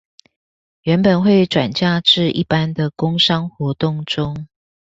[0.81, 4.47] 原本會轉嫁至一般的工商活動中